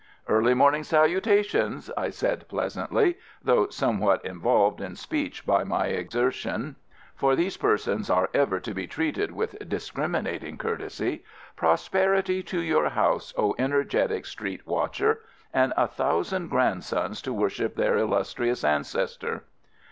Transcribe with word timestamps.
"Early 0.27 0.55
morning 0.55 0.81
salutations," 0.83 1.91
I 1.95 2.09
said 2.09 2.47
pleasantly, 2.47 3.19
though 3.43 3.67
somewhat 3.69 4.25
involved 4.25 4.81
in 4.81 4.95
speech 4.95 5.45
by 5.45 5.63
my 5.63 5.89
exertion 5.89 6.75
(for 7.13 7.35
these 7.35 7.55
persons 7.55 8.09
are 8.09 8.27
ever 8.33 8.59
to 8.61 8.73
be 8.73 8.87
treated 8.87 9.29
with 9.31 9.59
discriminating 9.69 10.57
courtesy). 10.57 11.23
"Prosperity 11.55 12.41
to 12.41 12.61
your 12.61 12.89
house, 12.89 13.31
O 13.37 13.53
energetic 13.59 14.25
street 14.25 14.65
watcher, 14.65 15.19
and 15.53 15.71
a 15.77 15.85
thousand 15.87 16.47
grandsons 16.47 17.21
to 17.21 17.31
worship 17.31 17.75
their 17.75 17.95
illustrious 17.95 18.63
ancestor." 18.63 19.43